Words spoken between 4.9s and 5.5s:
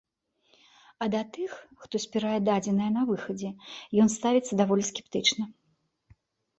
скептычна.